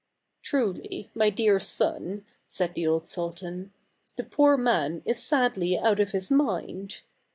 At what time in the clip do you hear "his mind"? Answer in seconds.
6.11-7.03